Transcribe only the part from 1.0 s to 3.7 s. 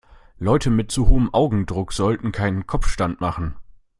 hohem Augendruck sollten keinen Kopfstand machen.